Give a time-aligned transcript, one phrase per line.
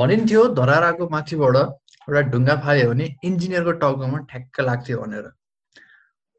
[0.00, 5.26] भनिन्थ्यो धराराको माथिबाट एउटा ढुङ्गा फाल्यो भने इन्जिनियरको टाउकोमा ठ्याक्क लाग्थ्यो भनेर।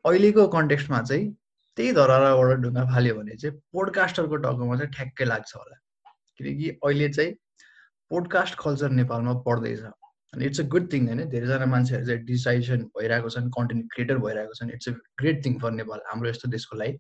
[0.05, 1.28] अहिलेको कन्टेक्स्टमा चाहिँ
[1.78, 5.78] त्यही धराराबाट ढुङ्गा फाल्यो भने चाहिँ पोडकास्टरको टाउकोमा चाहिँ ठ्याक्कै लाग्छ होला।
[6.38, 7.32] किनकि अहिले चाहिँ
[8.11, 9.84] पोडकास्ट कल्चर नेपालमा पढ्दैछ
[10.34, 11.21] अनि इट्स अ गुड थिङ होइन?
[11.29, 15.71] धेरैजना मान्छेहरू चाहिँ डिजाइसन भइरहेको छन् कन्टेन्ट क्रिएटर भइरहेको छन्। It's a great thing for
[15.79, 17.00] Nepal हाम्रो यस्तो देशको लागि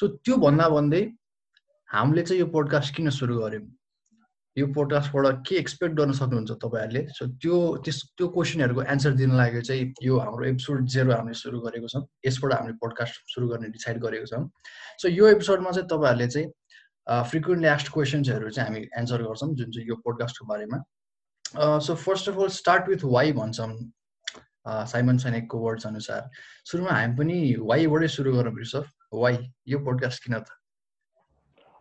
[0.00, 1.06] सो त्यो भन्दा भन्दै
[1.88, 3.66] हामीले चाहिँ यो पोडकास्ट किन सुरु गऱ्यौँ
[4.56, 7.02] यो पोडकास्टबाट के एक्सपेक्ट गर्न सक्नुहुन्छ तपाईँहरूले?
[7.10, 11.60] सो त्यो त्यस त्यो क्वेसनहरूको एन्सर दिन लागि चाहिँ यो हाम्रो एपिसोड जेरो हामीले सुरु
[11.60, 14.44] गरेको छौँ। यसबाट हामीले पोडकास्ट सुरु गर्ने डिसाइड गरेको छौँ।
[15.02, 16.48] सो यो एपिसोडमा चाहिँ तपाईँहरूले चाहिँ
[17.30, 20.78] फ्रिक्वेन्टली एस्ट क्वेसन्सहरू चाहिँ हामी एन्सर गर्छौँ जुन चाहिँ यो पोडकास्टको बारेमा।
[21.82, 23.72] So first of all start with why भन्छौँ।
[24.64, 26.30] साइमन सैनिकको वर्ड्स अनुसार।
[26.70, 30.46] सुरुमा हामी पनि वाइबाटै सुरु गरौँ रिसफ वाइ यो पोडकास्ट किन त?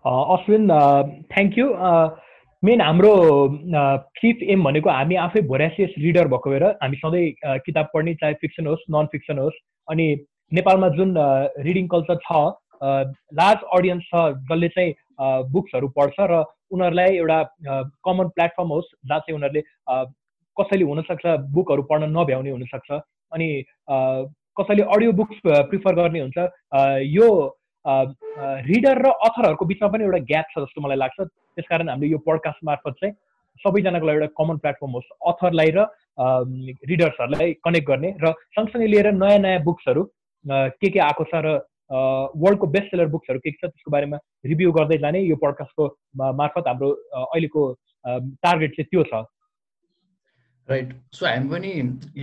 [0.05, 0.67] अश्विन
[1.31, 1.67] थ्याङ्क यू
[2.63, 3.13] मेन हाम्रो
[4.17, 8.67] फिफ्थ एम भनेको हामी आफै भोरासियस रिडर भएको भएर हामी सधैँ किताब पढ्ने चाहे फिक्सन
[8.67, 10.05] होस् नन फिक्सन होस् अनि
[10.51, 11.13] नेपालमा जुन
[11.65, 12.43] रिडिङ कल्चर छ
[13.33, 14.93] लार्ज अडियन्स छ जसले चाहिँ
[15.51, 17.41] बुक्सहरू पढ्छ र उनीहरूलाई एउटा
[18.03, 19.63] कमन प्लेटफर्म होस् जहाँ चाहिँ उनीहरूले
[20.57, 23.49] कसैले हुनसक्छ बुकहरू पढ्न नभ्याउने हुनसक्छ अनि
[24.57, 26.47] कसैले अडियो बुक्स प्रिफर गर्ने हुन्छ
[27.11, 27.29] यो
[27.85, 32.63] रिडर र अथरहरूको बिचमा पनि एउटा ग्याप छ जस्तो मलाई लाग्छ। त्यसकारण हामीले यो पडकास्ट
[32.63, 33.13] मार्फत चाहिँ
[33.61, 35.79] सबैजनाको लागि एउटा कमन प्लेटफर्म होस्। अथरलाई र
[36.89, 40.03] रिडर्सहरूलाई कनेक्ट गर्ने र सँगसँगै लिएर नयाँ नयाँ बुक्सहरू
[40.79, 41.47] के के आएको छ र
[41.91, 45.83] वर्ल्डको बेस्ट सेलर बुक्सहरू के के छ त्यसको बारेमा रिभ्यू गर्दै जाने यो पडकास्टको
[46.39, 47.61] मार्फत हाम्रो अहिलेको
[48.41, 49.25] टार्गेट चाहिँ त्यो छ।
[50.69, 51.71] राइट सो हामी पनि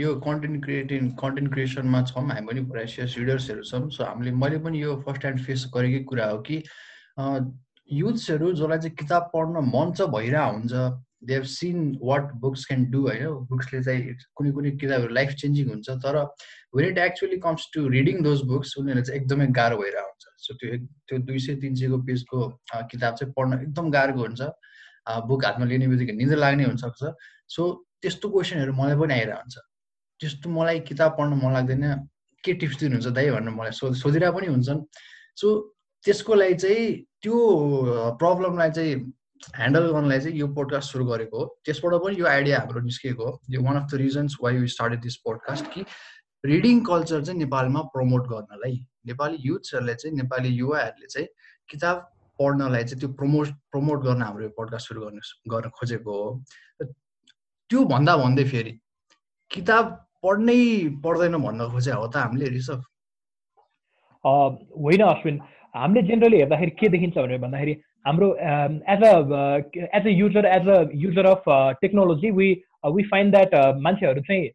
[0.01, 4.83] यो कन्टेन्ट क्रिएटिङ कन्टेन्ट क्रिएसनमा छौँ हामी पनि भ्राइसियस रिडर्सहरू छौँ सो हामीले मैले पनि
[4.83, 6.63] यो फर्स्ट ह्यान्ड फेस गरेकै कुरा हो कि
[7.89, 10.73] युथ्सहरू जसलाई चाहिँ किताब पढ्न मन छ भइरहेको हुन्छ
[11.29, 13.27] they have seen what books can do होइन?
[13.51, 16.17] बुक्सले चाहिँ कुनै कुनै किताबहरू लाइफ चेन्जिङ हुन्छ तर
[16.75, 20.55] when it actually comes to reading those books उनीहरूलाई चाहिँ एकदमै गाह्रो भइरहेको हुन्छ। सो
[20.63, 24.41] त्यो त्यो दुई सय तिन सयको पेजको किताब चाहिँ पढ्न एकदम गाह्रो हुन्छ।
[25.29, 27.13] बुक हातमा लिने बित्तिकै निन्द्र लाग्ने हुनसक्छ।
[27.57, 27.69] सो
[28.03, 29.57] त्यस्तो क्वेसनहरू मलाई पनि आइरहेको हुन्छ
[30.21, 31.85] त्यस्तो मलाई किताब पढ्न मन लाग्दैन
[32.45, 34.81] के टिप्स दिनुहुन्छ दाइ भनेर मलाई सो सोधिरहेको पनि हुन्छन्।
[35.41, 35.47] सो
[36.05, 36.85] त्यसको लागि चाहिँ
[37.23, 37.37] त्यो
[38.21, 38.95] प्रब्लमलाई चाहिँ
[39.57, 43.41] ह्यान्डल गर्नलाई चाहिँ यो पोडकास्ट सुरु गरेको हो। त्यसबाट पनि यो आइडिया हाम्रो निस्केको हो।
[43.51, 45.85] यो one of the reasons why you started this podcast कि
[46.45, 51.29] रिडिङ कल्चर चाहिँ नेपालमा प्रमोट गर्नलाई नेपाली युथ्सहरूले चाहिँ नेपाली युवाहरूले चाहिँ
[51.71, 51.97] किताब
[52.39, 55.21] पढ्नलाई चाहिँ त्यो प्रमोट प्रमोट गर्न हाम्रो यो पोडकास्ट सुरु गर्न
[55.53, 56.29] गर्न खोजेको हो।
[57.71, 58.73] त्यो भन्दा भन्दै फेरि
[59.51, 59.91] किताब
[60.23, 60.61] पढ्नै
[61.05, 62.81] पढ्दैन भन्न खोजे हो त हामीले रिसभ
[64.25, 65.39] होइन अश्विन
[65.75, 67.75] हामीले जेनरली हेर्दाखेरि के देखिन्छ भनेर भन्दाखेरि
[68.07, 68.29] हाम्रो
[68.95, 69.13] as a
[69.99, 71.45] as a user as a user of
[71.81, 72.49] technology we
[72.97, 73.55] we find that
[73.87, 74.51] मान्छेहरू चाहिँ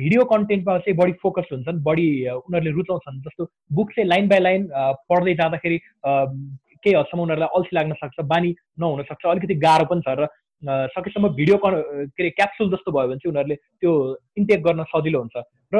[0.00, 4.68] भिडियो कन्टेन्टमा चाहिँ बढी फोकस हुन्छन् बढी उनीहरूले रुचाउँछन्। जस्तो बुक चाहिँ लाइन बाई लाइन
[5.10, 10.16] पढ्दै जाँदाखेरि केही हदसम्म उनीहरूलाई अल्छी लाग्न सक्छ बानी नहुन सक्छ अलिकति गाह्रो पनि छ
[10.18, 10.28] र
[10.62, 13.92] सकेसम्म भिडियो के अरे क्याप्सुल जस्तो भयो भने चाहिँ उनीहरूले त्यो
[14.38, 15.36] इन्टेक गर्न सजिलो हुन्छ।
[15.74, 15.78] र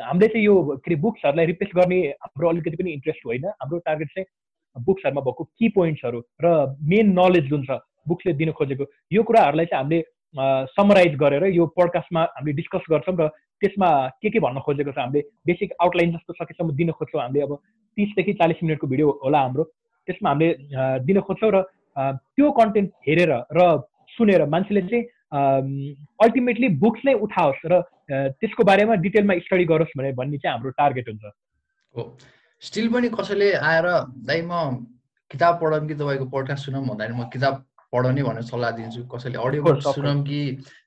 [0.00, 4.08] हामीले चाहिँ यो के अरे बुक्सहरूलाई रिप्लेस गर्ने हाम्रो अलिकति पनि इन्ट्रेस्ट होइन। हाम्रो टार्गेट
[4.14, 4.26] चाहिँ
[4.76, 9.82] बुक्सहरूमा भएको कि पोइन्ट्सहरू र मेन नलेज जुन छ बुक्सले दिन खोजेको यो कुराहरूलाई चाहिँ
[9.82, 10.00] हामीले
[10.78, 13.28] समराइज गरेर यो पडकास्टमा हामीले डिस्कस गर्छौँ र
[13.60, 13.90] त्यसमा
[14.22, 17.58] के के भन्न खोजेको छ हामीले बेसिक आउटलाइन जस्तो सकेसम्म दिन खोज्छौँ। हामीले अब
[17.98, 19.64] तिसदेखि चालिस मिनटको भिडियो होला हाम्रो।
[20.08, 20.54] त्यसमा हामीले
[21.02, 21.62] दिन खोज्छौँ र
[21.98, 23.68] त्यो कन्टेन्ट हेरेर र
[24.16, 25.04] सुनेर मान्छेले चाहिँ
[26.24, 31.08] अल्टिमेटली बुक्स नै उठाओस् र त्यसको बारेमा डिटेलमा स्टडी गरोस् भने भन्ने चाहिँ हाम्रो टार्गेट
[31.08, 31.24] हुन्छ।
[31.94, 32.02] हो।
[32.62, 33.86] स्टिल पनि कसैले आएर
[34.28, 34.86] दाइ म
[35.30, 36.82] किताब पढौँ कि तपाईँको पोडकास्ट सुनौँ?
[36.88, 40.40] भन्दाखेरि म किताब पढाउने भनेर सल्लाह दिन्छु। कसैले अडियो बुक सुनौँ कि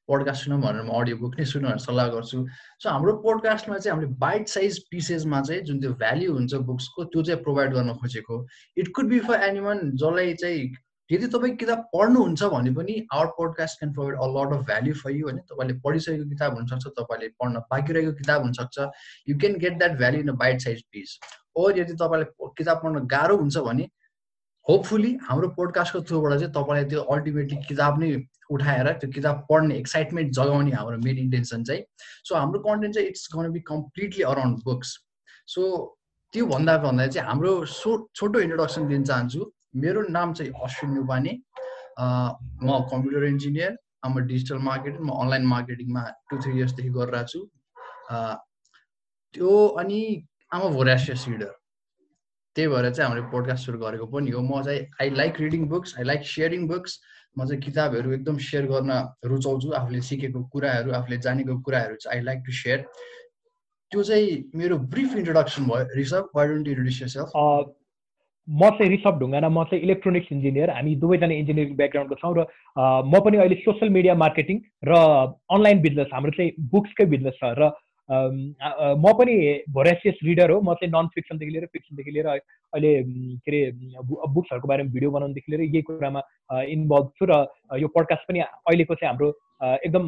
[0.07, 2.37] पोडकास्ट सुनौँ भनेर म अडियो बुक नै सुनौँ भनेर सल्लाह गर्छु।
[2.81, 7.21] सो हाम्रो पोडकास्टमा चाहिँ हामीले बाइट साइज पिसेसमा चाहिँ जुन त्यो भ्याल्यु हुन्छ बुक्सको त्यो
[7.23, 8.35] चाहिँ प्रोभाइड गर्न खोजेको
[8.77, 10.61] it could be for anyone जसलाई चाहिँ
[11.11, 15.11] यदि तपाईँ किताब पढ्नुहुन्छ भने पनि our podcast can provide a lot of value for
[15.11, 18.77] you होइन तपाईँले पढिसकेको किताब हुनसक्छ तपाईँले पढ्न बाँकी रहेको किताब हुनसक्छ।
[19.29, 21.17] You can get that value in a bite size piece
[21.55, 23.89] or यदि तपाईँलाई किताब पढ्न गाह्रो हुन्छ भने
[24.67, 28.15] होपफुली हाम्रो पोडकास्टको थ्रुबाट चाहिँ तपाईँलाई त्यो अल्टिमेटली किताब नै
[28.55, 31.83] उठाएर त्यो किताब पढ्ने एक्साइटमेन्ट जगाउने हाम्रो मेन इन्टेन्सन चाहिँ।
[32.27, 34.97] सो हाम्रो कन्टेन्ट चाहिँ it's gonna be completely around books
[35.53, 35.61] so
[36.33, 41.33] त्यो भन्दा भन्दा चाहिँ हाम्रो सो छोटो इन्ट्रोडक्सन दिन चाहन्छु। मेरो नाम चाहिँ अश्विन नुपाने
[41.99, 47.39] म computer engineer um digital marketing म अनलाइन मार्केटिङमा टु थ्री इयर्सदेखि गरिरहेको छु।
[49.35, 49.51] त्यो
[49.81, 49.99] अनि
[50.53, 51.53] आम भोरासियस रिडर
[52.55, 55.97] त्यही भएर चाहिँ हामीले पोडकास्ट सुरु गरेको पनि हो। म चाहिँ I like reading books
[55.97, 56.99] I like sharing books
[57.37, 58.91] म चाहिँ किताबहरू एकदम सेयर गर्न
[59.31, 62.79] रुचाउँछु आफूले सिकेको कुराहरू आफूले जानेको कुराहरू चाहिँ आई लाइक टु सेयर
[63.91, 67.17] त्यो चाहिँ मेरो ब्रिफ इन्ट्रोडक्सन भयो। रिसभ वाइ डोन्ट इन्ट्रोड्युस
[68.47, 72.45] म चाहिँ रिसभ ढुङ्गाना म चाहिँ इलेक्ट्रोनिक्स इन्जिनियर हामी दुवैजना इन्जिनियरिङ ब्याकग्राउन्डको छौँ र
[73.05, 74.97] म पनि अहिले सोसियल मिडिया मार्केटिङ र
[75.51, 77.71] अनलाइन बिजनेस हाम्रो चाहिँ बुक्सकै बिजनेस छ र
[78.09, 79.35] म पनि
[79.71, 82.91] भोरेसियस रिडर हो। म चाहिँ नन फिक्सनदेखि लिएर फिक्सनदेखि लिएर अहिले
[83.45, 83.59] के अरे
[84.35, 86.21] बुक्सहरूको बारेमा भिडियो बनाउनुदेखि लिएर यही कुरामा
[86.75, 87.45] इन्भल्भ छु र
[87.79, 89.29] यो पडकास्ट पनि अहिलेको चाहिँ हाम्रो
[89.79, 90.05] एकदम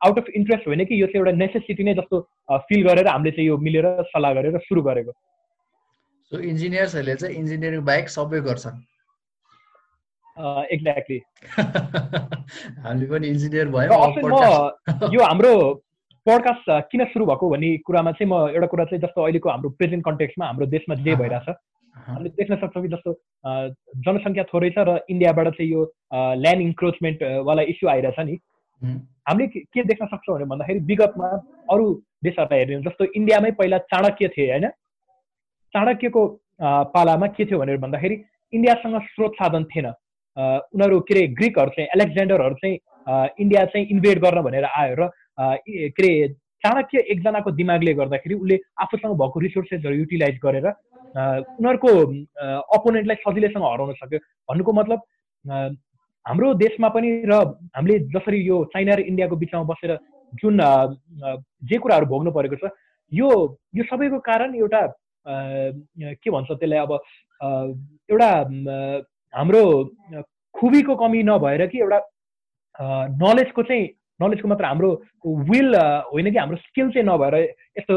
[0.00, 2.20] आउट अफ इन्ट्रेस्ट होइन कि यो चाहिँ एउटा नेसेसिटी नै जस्तो
[2.68, 5.12] फिल गरेर हामीले चाहिँ यो मिलेर सल्लाह गरेर सुरु गरेको।
[6.32, 8.76] सो इन्जिनियर्सहरूले चाहिँ इन्जिनियरिङ बाहेक सबै गर्छन्।
[10.74, 11.18] एक्ज्याक्टली
[12.84, 13.90] हामी पनि इन्जिनियर भयो
[15.14, 15.52] यो हाम्रो
[16.26, 20.04] पडकास्ट किन सुरु भएको भन्ने कुरामा चाहिँ म एउटा कुरा चाहिँ जस्तो अहिलेको हाम्रो प्रेजेन्ट
[20.04, 21.48] कन्टेक्समा हाम्रो देशमा जे भइरहेछ
[21.96, 23.12] हामीले देख्न सक्छौँ कि जस्तो
[24.06, 25.84] जनसङ्ख्या थोरै छ र इन्डियाबाट चाहिँ यो
[26.36, 28.38] ल्यान्ड इन्क्रोचमेन्ट वाला इस्यु आइरहेछ नि।
[29.28, 31.28] हामीले के देख्न सक्छौँ भने भन्दाखेरि विगतमा
[31.70, 31.86] अरू
[32.24, 34.66] देशहरूलाई हेर्ने जस्तो इन्डियामै पहिला चाणक्य थिए होइन?
[35.74, 36.26] चाणक्यको
[36.94, 38.16] पालामा के थियो भनेर भन्दाखेरि
[38.52, 39.86] इन्डियासँग स्रोत साधन थिएन।
[40.36, 42.78] उनीहरू के अरे ग्रिकहरू चाहिँ एलेक्जेन्डरहरू चाहिँ
[43.40, 45.08] इन्डिया चाहिँ इन्भेड गर्न भनेर आयो र
[45.38, 46.28] के अरे
[46.64, 51.90] चाणक्य एकजनाको दिमागले गर्दाखेरि उसले आफूसँग भएको रिसोर्सेसहरू युटिलाइज गरेर उनीहरूको
[52.76, 55.00] अपोनेन्टलाई सजिलैसँग हराउन सक्यो। भन्नुको मतलब
[56.26, 57.34] हाम्रो देशमा पनि र
[57.76, 59.98] हामीले जसरी यो चाइना र इन्डियाको बिचमा बसेर
[60.32, 60.58] जुन
[61.66, 62.70] जे कुराहरू भोग्नु परेको छ
[63.12, 63.28] यो
[63.76, 64.80] यो सबैको कारण एउटा
[65.28, 66.92] के भन्छ त्यसलाई अब
[68.10, 68.30] एउटा
[69.34, 69.84] हाम्रो
[70.54, 72.00] खुबीको कमी नभएर कि एउटा
[73.22, 73.88] नलेजको चाहिँ
[74.20, 74.90] नलेजको मात्र हाम्रो
[75.48, 75.74] विल
[76.12, 77.34] होइन कि हाम्रो स्किल चाहिँ नभएर
[77.78, 77.96] यस्तो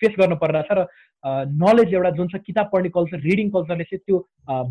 [0.00, 0.86] फेस गर्नु परिरहेछ र
[1.24, 4.18] नलेज एउटा जुन छ किताब पढ्ने कल्चर रिडिङ कल्चरले चाहिँ त्यो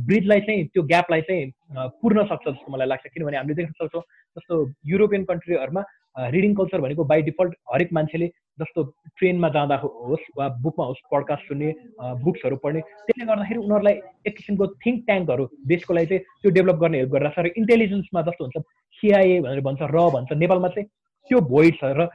[0.06, 1.51] ब्रिजलाई चाहिँ त्यो ग्यापलाई चाहिँ
[1.97, 4.01] पुर्न सक्छ जस्तो मलाई लाग्छ। किनभने हामीले देख्न सक्छौँ
[4.38, 5.83] जस्तो युरोपियन कन्ट्रीहरूमा
[6.30, 8.27] रिडिङ कल्चर भनेको बाई डिफल्ट हरेक मान्छेले
[8.59, 8.83] जस्तो
[9.18, 11.74] ट्रेनमा जाँदा होस् वा बुकमा होस् पडकास्ट सुन्ने
[12.21, 13.94] बुक्सहरू पढ्ने त्यसले गर्दाखेरि उनीहरूलाई
[14.27, 18.21] एक किसिमको थिङ्क ट्याङ्कहरू देशको लागि चाहिँ त्यो डेभलप गर्ने हेल्प गरिरहेको छ र इन्टेलिजेन्समा
[18.21, 18.57] जस्तो हुन्छ
[19.03, 20.88] सिआइए भनेर भन्छ र भन्छ नेपालमा चाहिँ
[21.29, 22.07] त्यो भोइड छ र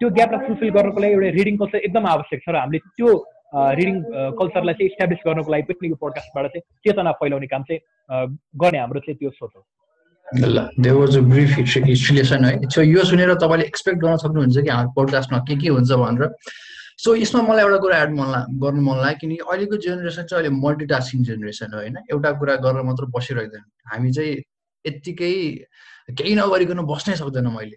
[0.00, 3.12] त्यो ग्यापलाई फुलफिल गर्नको लागि एउटा रिडिङ कल्चर एकदम आवश्यक छ र हामीले त्यो
[3.52, 3.96] रिडिङ
[4.40, 7.80] कल्चरलाई चाहिँ इस्टाब्लिस गर्नको लागि पनि यो पोडकास्टबाट चाहिँ चेतना फैलाउने काम चाहिँ
[8.64, 9.62] गर्ने हाम्रो चाहिँ त्यो सोच हो।
[10.26, 14.70] ल देयर वाज अ ब्रिफ हिस्ट्रिलेसन है। सो यो सुनेर तपाईँले एक्सपेक्ट गर्न सक्नुहुन्छ कि
[14.70, 16.30] हाम्रो पोडकास्टमा के के हुन्छ भनेर।
[17.04, 18.32] सो यसमा मलाई एउटा कुरा एड मन
[18.62, 22.82] गर्नु मन लाग्यो किनकि अहिलेको जेनेरेसन चाहिँ अहिले मल्टिटास्किङ जेनेरेसन हो होइन। एउटा कुरा गरेर
[22.88, 24.32] मात्र बसिरहेदैन हामी चाहिँ
[24.84, 25.32] यत्तिकै
[26.18, 27.76] केही नगरिकन बस्नै सक्दैन मैले।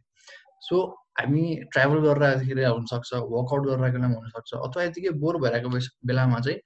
[0.67, 0.75] सो
[1.19, 1.43] हामी
[1.73, 5.69] ट्राभल गरिरहेको हुनसक्छ वर्कआउट गरिरहेको बेलामा हुनसक्छ अथवा यतिकै बोर भइरहेको
[6.11, 6.59] बेलामा चाहिँ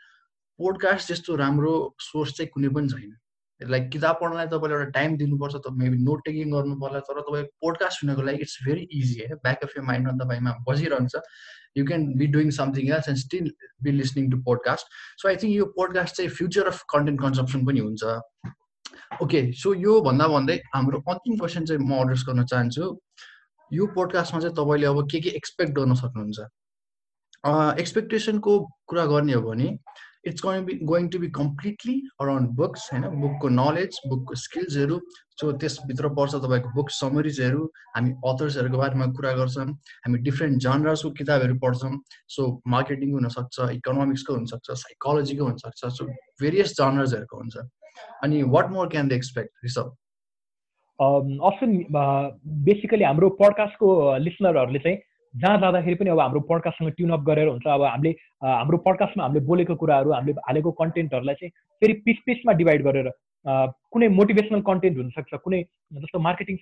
[0.59, 1.74] पोडकास्ट जस्तो राम्रो
[2.12, 3.12] सोर्स चाहिँ कुनै पनि छैन।
[3.62, 7.45] लाइक किताब पढ्नलाई तपाईँले एउटा टाइम दिनुपर्छ त मेबी नोट टेकिङ गर्नु पर्ला तर तपाईँ
[7.62, 9.36] पोडकास्ट सुनेको लागि इट्स भेरी इजी है?
[9.44, 11.15] ब्याक अफ यर माइन्डमा तपाईँमा बसिरहन्छ।
[11.77, 13.51] You can be doing something else and still
[13.83, 14.86] be listening to podcast
[15.21, 18.03] so I think यो पोडकास्ट चाहिँ फ्युचर अफ कन्टेन्ट कन्जप्सन पनि हुन्छ।
[19.24, 22.86] ओके सो यो भन्दा भन्दै हाम्रो अन्तिम क्वेसन चाहिँ म एड्रेस गर्न चाहन्छु।
[23.71, 26.39] यो पोडकास्टमा चाहिँ तपाईँले अब के के एक्सपेक्ट गर्न सक्नुहुन्छ?
[27.79, 29.67] एक्सपेक्टेसनको कुरा गर्ने हो भने
[30.27, 33.03] it's going be going to be completely around books होइन?
[33.22, 35.00] बुकको नलेज बुकको स्किल्सहरू
[35.39, 37.63] सो त्यसभित्र पर्छ तपाईँको बुक समरिजहरू
[37.96, 41.91] हामी अथर्सहरूको बारेमा कुरा गर्छौँ हामी डिफ्रेन्ट जनरसको किताबहरू पढ्छौँ
[42.36, 46.05] सो मार्केटिङको हुनसक्छ इकोनोमिक्सको हुनसक्छ साइकोलोजीको हुनसक्छ सो
[46.41, 47.55] भेरियस जनर्सहरूको हुन्छ।
[48.24, 49.96] अनि what more can the expect receive
[51.50, 51.77] option
[52.65, 54.98] basically हाम्रो पडकास्टको लिसनरहरूले चाहिँ
[55.34, 58.12] जहाँ जाँदाखेरि पनि अब हाम्रो पडकास्टसँग ट्युनअप गरेर हुन्छ। अब हामीले
[58.44, 61.51] हाम्रो पडकास्टमा हामीले बोलेको कुराहरू हामीले हालेको कन्टेन्टहरूलाई चाहिँ
[61.82, 63.12] फेरि पिस पिसमा डिभाइड गरेर
[63.94, 65.62] कुनै मोटिभेसनल कन्टेन्ट हुनसक्छ कुनै
[65.94, 66.58] जस्तो मार्केटिङ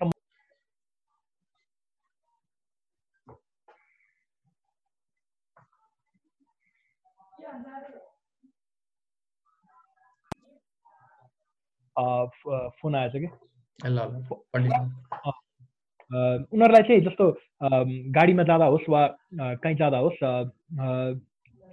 [11.98, 13.28] फोन आएछ कि?
[16.12, 17.26] उनीहरूलाई चाहिँ जस्तो
[18.12, 20.20] गाडीमा जाँदा होस् वा कहीँ जाँदा होस्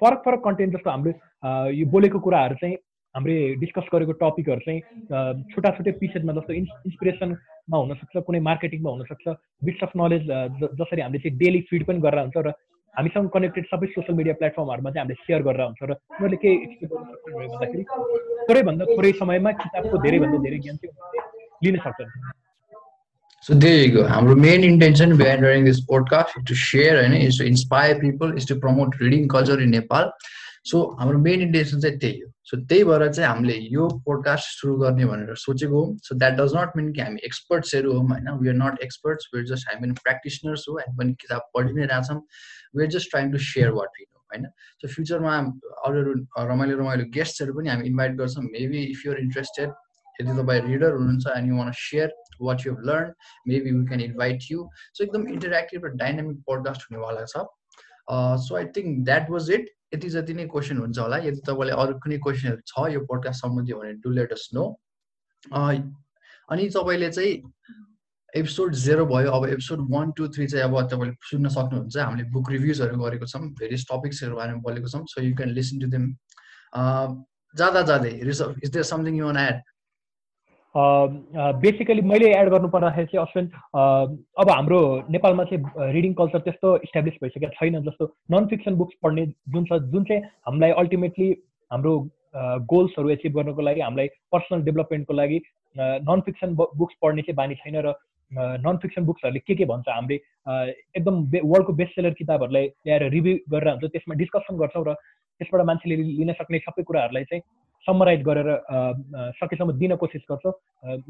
[0.00, 1.12] फरक फरक कन्टेन्ट जस्तो हाम्रो
[1.70, 2.76] यो बोलेको कुराहरू चाहिँ
[3.14, 4.80] हामीले डिस्कस गरेको टपिकहरू चाहिँ
[5.54, 10.26] छुट्टा छुट्टै पिसेसमा जस्तो इन्स इन्सपिरेसनमा हुनसक्छ कुनै मार्केटिङमा हुनसक्छ बिट्स अफ नलेज
[10.74, 12.52] जसरी हामीले चाहिँ डेली फिड पनि गरेर हुन्छ र
[12.98, 17.34] हामीसँग कनेक्टेड सबै सोसियल मिडिया प्लेटफर्महरूमा चाहिँ हामीले सेयर गरेर हुन्छ र उनीहरूले के सक्छन्
[17.40, 17.84] भन्दाखेरि
[18.48, 20.94] थोरैभन्दा थोरै समयमा किताबको धेरैभन्दा धेरै ज्ञान चाहिँ
[21.64, 22.10] लिन सक्छन्।
[23.46, 24.02] So there you go.
[24.08, 28.56] Our main intention behind running this to share and is to inspire people, is to
[28.56, 30.10] promote reading culture in Nepal.
[30.64, 34.76] So हाम्रो मेन इन्टेन्सन चाहिँ त्यही हो। सो त्यही भएर चाहिँ हामीले यो पोडकास्ट सुरु
[34.80, 38.48] गर्ने भनेर सोचेको हो। So that does not mean कि हामी एक्सपर्ट्सहरू हौँ होइन। We
[38.48, 41.84] are not experts we are just हामी पनि प्र्याक्टिसनर्स हो हामी पनि किताब पढि नै
[41.92, 42.20] रहेछौँ।
[42.76, 44.46] We are just trying to share what we know होइन
[44.82, 45.36] सो फ्युचरमा
[45.86, 46.12] अरू
[46.50, 48.44] रमाइलो रमाइलो गेस्टहरू पनि हामी इन्भाइट गर्छौँ.
[48.44, 49.68] मेबी इफ युआर इन्ट्रेस्टेड
[50.20, 53.12] यदि तपाईँ रिडर हुनुहुन्छ and you want share what you learn
[53.48, 57.46] maybe we can invite you so एकदम इन्टरेक्टिभ र डाइनामिक पोडकास्ट हुनेवाला छ।
[58.44, 61.98] So I think that was it यति जति नै क्वेसन हुन्छ होला। यदि तपाईँलाई अरू
[62.04, 64.64] कुनै क्वेसनहरू छ यो पोडकास्ट सम्बन्धी भने डु लेट अस नो
[65.52, 67.34] अनि तपाईँले चाहिँ
[68.34, 72.50] एपिसोड जेरो भयो अब एपिसोड वान टू थ्री चाहिँ अब तपाईँले सुन्न सक्नुहुन्छ। हामीले बुक
[72.50, 76.08] रिभ्युजहरू गरेको छौँ भेरियस टपिक्सहरू बारेमा बोलेको छौँ so you can listen to them
[77.54, 79.62] जाँदा जाँदै is there something you add
[81.62, 83.46] basically मैले एड गर्नु पर्दाखेरि चाहिँ अश्विन
[84.42, 89.26] अब हाम्रो नेपालमा चाहिँ रिडिङ कल्चर त्यस्तो इस्टाब्लिस भइसकेको छैन जस्तो नन फिक्सन बुक्स पढ्ने
[89.54, 91.28] जुन छ जुन चाहिँ हामीलाई अल्टिमेटली
[91.70, 91.92] हाम्रो
[92.72, 95.40] गोल्सहरू एचिभ गर्नको लागि हामीलाई पर्सनल डेभलपमेन्टको लागि
[96.10, 97.94] नन फिक्सन बुक्स पढ्ने चाहिँ बानी छैन र
[98.32, 100.16] नन फिक्सन बुक्सहरूले के के भन्छ हामीले
[100.96, 104.94] एकदम वर्ल्डको बेस्ट सेलर किताबहरूलाई ल्याएर रिभ्यू गरेर हुन्छ त्यसमा डिस्कसन गर्छौँ र
[105.40, 107.42] त्यसबाट मान्छेले लिन सक्ने सबै कुराहरूलाई चाहिँ
[107.86, 108.48] समराइज गरेर
[109.38, 110.52] सकेसम्म दिन कोसिस गर्छौँ।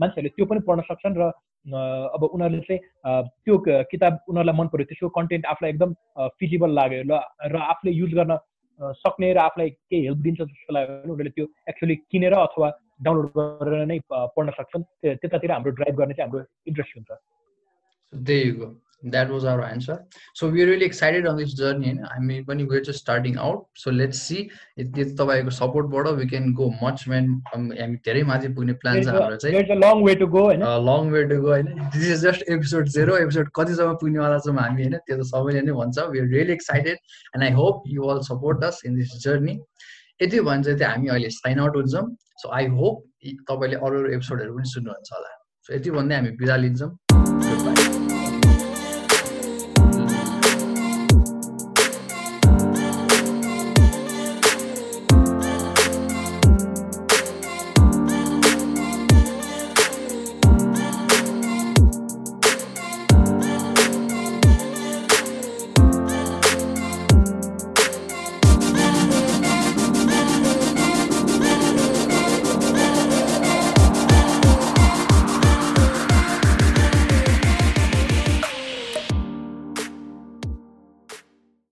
[0.01, 1.31] मान्छेहरूले त्यो पनि पढ्न सक्छन् र
[2.15, 2.81] अब उनीहरूले चाहिँ
[3.45, 3.59] त्यो
[3.93, 5.95] किताब उनीहरूलाई मन पऱ्यो त्यसको कन्टेन्ट आफूलाई एकदम
[6.41, 7.03] फिजिबल लाग्यो
[7.53, 8.39] र आफूले युज गर्न
[9.01, 13.31] सक्ने र आफूलाई केही हेल्प दिन्छ जस्तो लाग्यो भने उनीहरूले त्यो एक्चुली किनेर अथवा डाउनलोड
[13.65, 17.11] गरेर नै पढ्न सक्छन्। त्यतातिर हाम्रो ड्राइभ गर्ने चाहिँ हाम्रो इन्ट्रेस्ट हुन्छ।
[19.13, 19.95] That was our answer.
[20.33, 23.67] So we're really excited on this journey and i mean when we're just starting out
[23.75, 24.49] so let's see.
[24.79, 29.37] यदि तपाईँको सपोर्टबाट we can go much main हामी धेरै माथि पुग्ने प्लान छ हाम्रो
[29.45, 30.47] चाहिँ long way to go
[30.89, 31.69] long way to go होइन?
[31.93, 34.97] This is just episode zero episode कतिसम्म पुग्नेवाला छौँ हामी होइन?
[35.05, 38.65] त्यो त सबैले नै भन्छ। We are really excited and I hope you all support
[38.65, 39.55] us in this journey
[40.23, 43.03] यति भन्छ चाहिँ हामी अहिले साइन आउट हुन्छौँ। सो आई होप
[43.49, 45.31] तपाईँले अरू अरू एपिसोडहरू पनि सुन्नुहुन्छ होला।
[45.67, 48.04] सो यति भन्दै हामी बिदा लिन्छौँ।